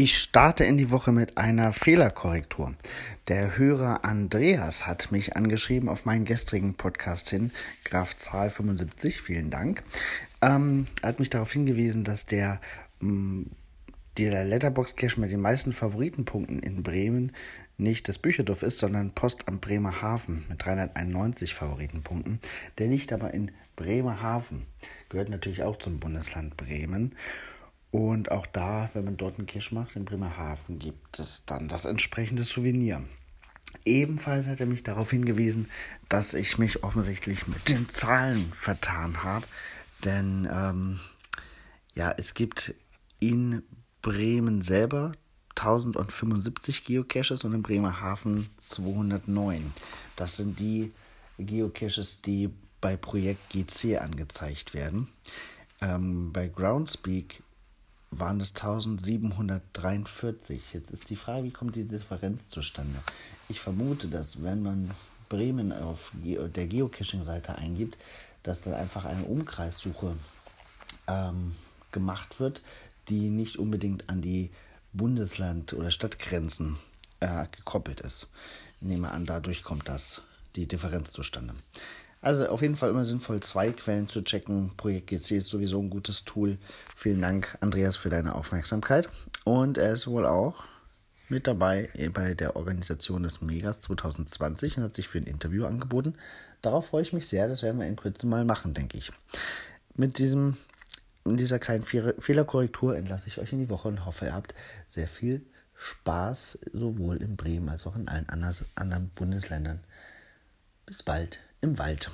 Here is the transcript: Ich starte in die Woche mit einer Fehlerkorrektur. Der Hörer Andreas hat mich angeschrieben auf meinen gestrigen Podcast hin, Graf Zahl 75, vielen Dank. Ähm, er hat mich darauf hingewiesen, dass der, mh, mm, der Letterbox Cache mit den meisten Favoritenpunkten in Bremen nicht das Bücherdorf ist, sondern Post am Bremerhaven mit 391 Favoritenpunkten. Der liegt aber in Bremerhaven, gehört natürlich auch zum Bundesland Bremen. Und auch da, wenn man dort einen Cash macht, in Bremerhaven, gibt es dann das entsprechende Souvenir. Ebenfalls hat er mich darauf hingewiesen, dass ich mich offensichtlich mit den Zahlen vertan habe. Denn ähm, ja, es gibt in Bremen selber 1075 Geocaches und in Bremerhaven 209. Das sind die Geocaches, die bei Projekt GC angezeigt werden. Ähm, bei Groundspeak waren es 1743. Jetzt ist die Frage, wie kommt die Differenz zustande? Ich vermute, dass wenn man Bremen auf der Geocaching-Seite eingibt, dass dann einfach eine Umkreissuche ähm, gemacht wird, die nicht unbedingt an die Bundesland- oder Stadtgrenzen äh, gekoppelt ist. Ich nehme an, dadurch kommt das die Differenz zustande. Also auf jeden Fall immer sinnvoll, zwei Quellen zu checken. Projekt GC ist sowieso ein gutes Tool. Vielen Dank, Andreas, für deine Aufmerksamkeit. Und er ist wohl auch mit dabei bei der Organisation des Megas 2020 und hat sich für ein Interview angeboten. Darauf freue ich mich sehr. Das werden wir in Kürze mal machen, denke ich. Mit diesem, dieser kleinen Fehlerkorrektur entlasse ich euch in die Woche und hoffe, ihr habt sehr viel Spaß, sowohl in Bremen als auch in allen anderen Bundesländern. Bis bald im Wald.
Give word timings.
Ich 0.00 0.16
starte 0.16 0.62
in 0.62 0.78
die 0.78 0.92
Woche 0.92 1.10
mit 1.10 1.36
einer 1.38 1.72
Fehlerkorrektur. 1.72 2.72
Der 3.26 3.58
Hörer 3.58 4.04
Andreas 4.04 4.86
hat 4.86 5.10
mich 5.10 5.34
angeschrieben 5.34 5.88
auf 5.88 6.04
meinen 6.04 6.24
gestrigen 6.24 6.74
Podcast 6.74 7.30
hin, 7.30 7.50
Graf 7.84 8.14
Zahl 8.14 8.50
75, 8.50 9.20
vielen 9.20 9.50
Dank. 9.50 9.82
Ähm, 10.40 10.86
er 11.02 11.08
hat 11.08 11.18
mich 11.18 11.30
darauf 11.30 11.50
hingewiesen, 11.50 12.04
dass 12.04 12.26
der, 12.26 12.60
mh, 13.00 13.10
mm, 13.10 13.50
der 14.18 14.44
Letterbox 14.44 14.94
Cache 14.94 15.18
mit 15.18 15.32
den 15.32 15.40
meisten 15.40 15.72
Favoritenpunkten 15.72 16.60
in 16.60 16.84
Bremen 16.84 17.32
nicht 17.76 18.06
das 18.06 18.18
Bücherdorf 18.18 18.62
ist, 18.62 18.78
sondern 18.78 19.10
Post 19.10 19.48
am 19.48 19.58
Bremerhaven 19.58 20.44
mit 20.48 20.64
391 20.64 21.54
Favoritenpunkten. 21.54 22.38
Der 22.78 22.86
liegt 22.86 23.12
aber 23.12 23.34
in 23.34 23.50
Bremerhaven, 23.74 24.66
gehört 25.08 25.28
natürlich 25.28 25.64
auch 25.64 25.76
zum 25.76 25.98
Bundesland 25.98 26.56
Bremen. 26.56 27.16
Und 27.90 28.30
auch 28.30 28.46
da, 28.46 28.90
wenn 28.92 29.04
man 29.04 29.16
dort 29.16 29.38
einen 29.38 29.46
Cash 29.46 29.72
macht, 29.72 29.96
in 29.96 30.04
Bremerhaven, 30.04 30.78
gibt 30.78 31.18
es 31.18 31.44
dann 31.46 31.68
das 31.68 31.84
entsprechende 31.84 32.44
Souvenir. 32.44 33.02
Ebenfalls 33.84 34.46
hat 34.46 34.60
er 34.60 34.66
mich 34.66 34.82
darauf 34.82 35.10
hingewiesen, 35.10 35.70
dass 36.08 36.34
ich 36.34 36.58
mich 36.58 36.84
offensichtlich 36.84 37.46
mit 37.46 37.68
den 37.68 37.88
Zahlen 37.88 38.52
vertan 38.52 39.22
habe. 39.22 39.46
Denn 40.04 40.48
ähm, 40.50 41.00
ja, 41.94 42.14
es 42.16 42.34
gibt 42.34 42.74
in 43.20 43.62
Bremen 44.02 44.62
selber 44.62 45.12
1075 45.56 46.84
Geocaches 46.84 47.44
und 47.44 47.52
in 47.52 47.62
Bremerhaven 47.62 48.48
209. 48.58 49.72
Das 50.14 50.36
sind 50.36 50.60
die 50.60 50.92
Geocaches, 51.38 52.22
die 52.22 52.50
bei 52.80 52.96
Projekt 52.96 53.50
GC 53.50 53.98
angezeigt 53.98 54.74
werden. 54.74 55.08
Ähm, 55.80 56.32
bei 56.32 56.48
Groundspeak 56.48 57.42
waren 58.10 58.40
es 58.40 58.54
1743. 58.54 60.72
Jetzt 60.72 60.90
ist 60.90 61.10
die 61.10 61.16
Frage, 61.16 61.44
wie 61.44 61.50
kommt 61.50 61.76
die 61.76 61.86
Differenz 61.86 62.48
zustande? 62.48 62.98
Ich 63.48 63.60
vermute, 63.60 64.08
dass 64.08 64.42
wenn 64.42 64.62
man 64.62 64.90
Bremen 65.28 65.72
auf 65.72 66.12
der 66.14 66.66
Geocaching-Seite 66.66 67.56
eingibt, 67.56 67.98
dass 68.42 68.62
dann 68.62 68.74
einfach 68.74 69.04
eine 69.04 69.24
Umkreissuche 69.24 70.14
ähm, 71.06 71.54
gemacht 71.92 72.40
wird, 72.40 72.62
die 73.08 73.30
nicht 73.30 73.58
unbedingt 73.58 74.08
an 74.08 74.20
die 74.20 74.50
Bundesland- 74.92 75.74
oder 75.74 75.90
Stadtgrenzen 75.90 76.78
äh, 77.20 77.46
gekoppelt 77.50 78.00
ist. 78.00 78.28
Ich 78.80 78.86
nehme 78.86 79.10
an, 79.10 79.26
dadurch 79.26 79.62
kommt 79.62 79.88
das 79.88 80.22
die 80.56 80.66
Differenz 80.66 81.10
zustande. 81.10 81.54
Also 82.20 82.46
auf 82.48 82.62
jeden 82.62 82.74
Fall 82.76 82.90
immer 82.90 83.04
sinnvoll, 83.04 83.40
zwei 83.40 83.70
Quellen 83.70 84.08
zu 84.08 84.22
checken. 84.22 84.72
Projekt 84.76 85.08
GC 85.08 85.32
ist 85.32 85.48
sowieso 85.48 85.80
ein 85.80 85.90
gutes 85.90 86.24
Tool. 86.24 86.58
Vielen 86.96 87.22
Dank, 87.22 87.56
Andreas, 87.60 87.96
für 87.96 88.10
deine 88.10 88.34
Aufmerksamkeit. 88.34 89.08
Und 89.44 89.78
er 89.78 89.92
ist 89.92 90.08
wohl 90.08 90.26
auch 90.26 90.64
mit 91.28 91.46
dabei 91.46 91.90
bei 92.12 92.34
der 92.34 92.56
Organisation 92.56 93.22
des 93.22 93.40
Megas 93.40 93.82
2020 93.82 94.78
und 94.78 94.84
hat 94.84 94.94
sich 94.94 95.08
für 95.08 95.18
ein 95.18 95.26
Interview 95.26 95.64
angeboten. 95.66 96.14
Darauf 96.62 96.86
freue 96.86 97.02
ich 97.02 97.12
mich 97.12 97.28
sehr. 97.28 97.46
Das 97.46 97.62
werden 97.62 97.78
wir 97.78 97.86
in 97.86 97.96
Kürze 97.96 98.26
mal 98.26 98.44
machen, 98.44 98.74
denke 98.74 98.98
ich. 98.98 99.12
Mit 99.94 100.18
diesem, 100.18 100.56
dieser 101.24 101.58
kleinen 101.60 101.84
Fehlerkorrektur 101.84 102.96
entlasse 102.96 103.28
ich 103.28 103.38
euch 103.38 103.52
in 103.52 103.60
die 103.60 103.68
Woche 103.68 103.88
und 103.88 104.04
hoffe, 104.04 104.26
ihr 104.26 104.34
habt 104.34 104.54
sehr 104.88 105.08
viel 105.08 105.46
Spaß, 105.76 106.58
sowohl 106.72 107.18
in 107.18 107.36
Bremen 107.36 107.68
als 107.68 107.86
auch 107.86 107.94
in 107.94 108.08
allen 108.08 108.28
anderen 108.28 109.10
Bundesländern. 109.10 109.80
Bis 110.88 111.02
bald 111.02 111.38
im 111.60 111.76
Wald. 111.76 112.10